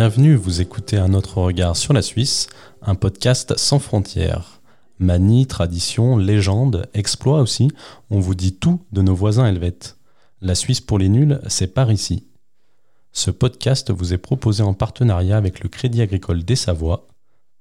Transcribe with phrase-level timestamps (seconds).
[0.00, 2.46] Bienvenue, vous écoutez Un autre regard sur la Suisse,
[2.80, 4.62] un podcast sans frontières.
[4.98, 7.68] Manie, tradition, légende, exploit aussi,
[8.08, 9.98] on vous dit tout de nos voisins helvètes.
[10.40, 12.26] La Suisse pour les nuls, c'est par ici.
[13.12, 17.06] Ce podcast vous est proposé en partenariat avec le Crédit Agricole des Savoies.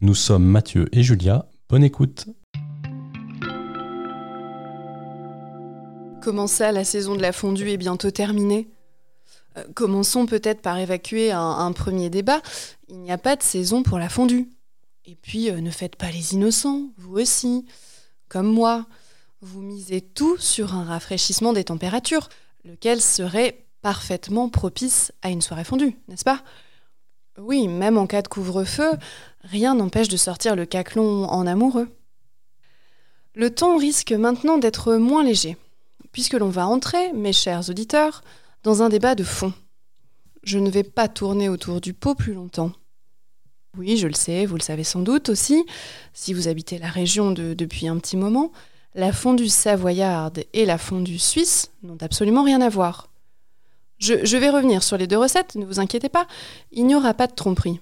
[0.00, 2.28] Nous sommes Mathieu et Julia, bonne écoute.
[6.22, 8.70] Comment ça, la saison de la fondue est bientôt terminée?
[9.56, 12.40] Euh, Commençons peut-être par évacuer un, premier débat.
[12.88, 14.48] Il n'y a pas de saison pour la fondue.
[15.04, 17.66] Et puis, euh, ne faites pas les innocents, vous aussi.
[18.28, 18.86] Comme moi,
[19.40, 22.28] vous misez tout sur un rafraîchissement des températures,
[22.64, 26.42] lequel serait parfaitement propice à une soirée fondue, n'est-ce pas?
[27.38, 28.92] Oui, même en cas de couvre-feu,
[29.42, 31.88] rien n'empêche de sortir le caclon en amoureux.
[33.34, 35.56] Le temps risque maintenant d'être moins léger,
[36.12, 38.22] puisque l'on va entrer, mes chers auditeurs,
[38.62, 39.52] dans un débat de fond.
[40.42, 42.72] Je ne vais pas tourner autour du pot plus longtemps.
[43.78, 45.64] Oui, je le sais, vous le savez sans doute aussi,
[46.12, 48.52] si vous habitez la région depuis un petit moment,
[48.94, 53.08] la fondue savoyarde et la fondue suisse n'ont absolument rien à voir.
[53.98, 56.26] Je, vais revenir sur les deux recettes, ne vous inquiétez pas,
[56.72, 57.80] il n'y aura pas de tromperie.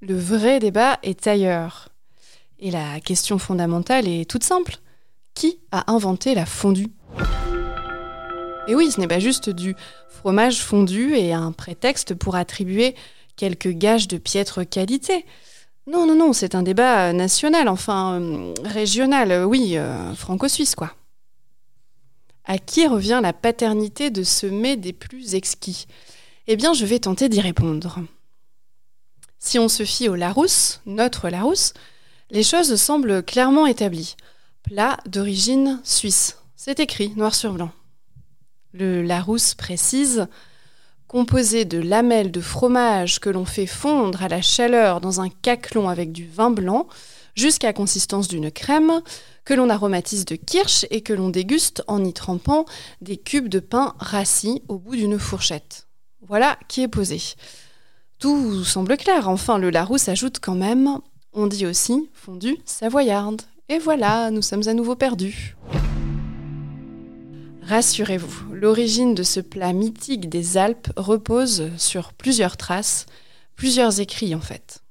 [0.00, 1.88] Le vrai débat est ailleurs.
[2.58, 4.76] Et la question fondamentale est toute simple.
[5.34, 6.92] Qui a inventé la fondue?
[8.68, 9.74] Et oui, ce n'est pas juste du
[10.08, 12.94] fromage fondu et un prétexte pour attribuer
[13.36, 15.24] quelques gages de piètre qualité.
[15.86, 20.94] Non, non, non, c'est un débat national, enfin euh, régional, euh, oui, euh, franco-suisse, quoi.
[22.44, 25.86] À qui revient la paternité de ce mets des plus exquis?
[26.46, 27.98] Eh bien, je vais tenter d'y répondre.
[29.38, 31.72] Si on se fie au Larousse, notre Larousse,
[32.30, 34.16] les choses semblent clairement établies.
[34.62, 36.38] Plat d'origine suisse.
[36.56, 37.70] C'est écrit noir sur blanc.
[38.72, 40.28] Le Larousse précise
[41.08, 45.88] composé de lamelles de fromage que l'on fait fondre à la chaleur dans un caclon
[45.88, 46.86] avec du vin blanc
[47.34, 49.02] jusqu'à consistance d'une crème,
[49.44, 52.64] que l'on aromatise de kirsch et que l'on déguste en y trempant
[53.00, 55.88] des cubes de pain rassis au bout d'une fourchette.
[56.28, 57.20] Voilà qui est posé.
[58.20, 60.98] Tout semble clair, enfin le Larousse ajoute quand même,
[61.32, 63.42] on dit aussi fondue savoyarde.
[63.68, 65.56] Et voilà, nous sommes à nouveau perdus.
[67.70, 73.06] Rassurez-vous, l'origine de ce plat mythique des Alpes repose sur plusieurs traces,
[73.54, 74.82] plusieurs écrits en fait.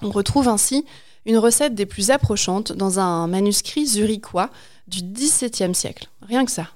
[0.00, 0.86] On retrouve ainsi
[1.26, 4.48] une recette des plus approchantes dans un manuscrit zurichois
[4.88, 6.70] du XVIIe siècle, rien que ça.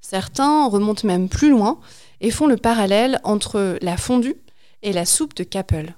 [0.00, 1.78] Certains remontent même plus loin
[2.22, 4.36] et font le parallèle entre la fondue
[4.80, 5.94] et la soupe de Kappel.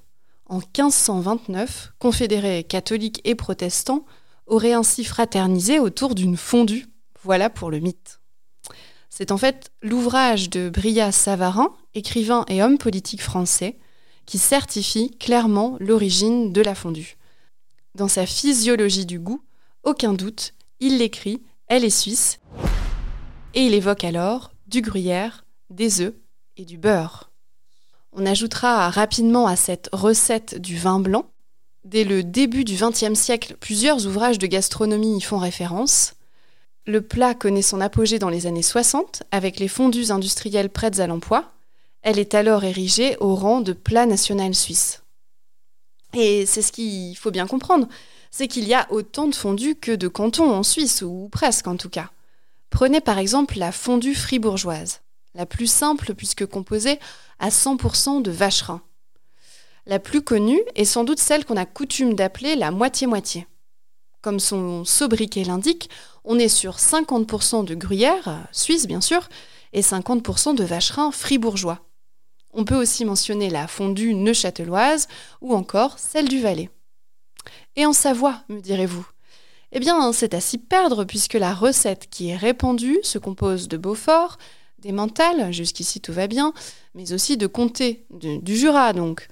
[0.47, 4.03] En 1529, confédérés catholiques et protestants
[4.45, 6.87] auraient ainsi fraternisé autour d'une fondue
[7.23, 8.19] voilà pour le mythe.
[9.09, 13.79] C'est en fait l'ouvrage de Bria Savarin, écrivain et homme politique français,
[14.25, 17.17] qui certifie clairement l'origine de la fondue.
[17.95, 19.43] Dans sa physiologie du goût,
[19.83, 22.39] aucun doute, il l'écrit, elle est suisse,
[23.53, 26.15] et il évoque alors du gruyère, des œufs
[26.57, 27.31] et du beurre.
[28.11, 31.25] On ajoutera rapidement à cette recette du vin blanc.
[31.83, 36.13] Dès le début du XXe siècle, plusieurs ouvrages de gastronomie y font référence.
[36.85, 41.07] Le plat connaît son apogée dans les années 60 avec les fondues industrielles prêtes à
[41.07, 41.53] l'emploi.
[42.01, 45.03] Elle est alors érigée au rang de plat national suisse.
[46.13, 47.87] Et c'est ce qu'il faut bien comprendre,
[48.31, 51.77] c'est qu'il y a autant de fondues que de cantons en Suisse, ou presque en
[51.77, 52.09] tout cas.
[52.69, 55.01] Prenez par exemple la fondue fribourgeoise,
[55.35, 56.99] la plus simple puisque composée
[57.39, 58.81] à 100% de vacherin.
[59.85, 63.47] La plus connue est sans doute celle qu'on a coutume d'appeler la moitié-moitié.
[64.23, 65.89] Comme son sobriquet l'indique,
[66.23, 69.27] on est sur 50% de gruyère, suisse bien sûr,
[69.73, 71.79] et 50% de vacherin fribourgeois.
[72.53, 75.09] On peut aussi mentionner la fondue neuchâteloise
[75.41, 76.69] ou encore celle du Valais.
[77.75, 79.05] Et en Savoie, me direz-vous?
[79.73, 83.75] Eh bien, c'est à s'y perdre puisque la recette qui est répandue se compose de
[83.75, 84.37] Beaufort,
[84.79, 86.53] des mentales, jusqu'ici tout va bien,
[86.95, 89.27] mais aussi de comté, du Jura donc.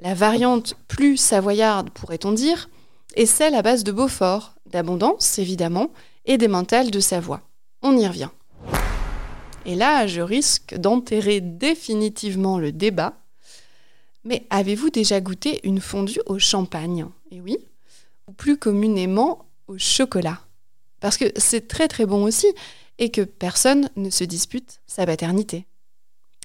[0.00, 2.68] La variante plus savoyarde, pourrait-on dire,
[3.14, 5.90] et celle à base de Beaufort, d'abondance évidemment,
[6.24, 7.42] et des mentales de Savoie.
[7.82, 8.30] On y revient.
[9.66, 13.14] Et là, je risque d'enterrer définitivement le débat.
[14.24, 17.06] Mais avez-vous déjà goûté une fondue au champagne?
[17.30, 17.58] Eh oui,
[18.26, 20.40] ou plus communément au chocolat.
[21.00, 22.46] Parce que c'est très très bon aussi
[22.98, 25.66] et que personne ne se dispute sa paternité.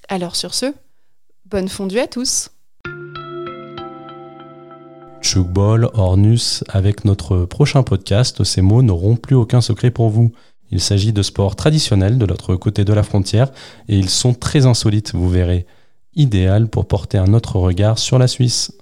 [0.08, 0.74] Alors sur ce,
[1.44, 2.50] bonne fondue à tous
[5.20, 10.32] Chukball, Ornus, avec notre prochain podcast, ces mots n'auront plus aucun secret pour vous.
[10.70, 13.50] Il s'agit de sports traditionnels de l'autre côté de la frontière
[13.88, 15.66] et ils sont très insolites, vous verrez.
[16.16, 18.72] idéal pour porter un autre regard sur la Suisse.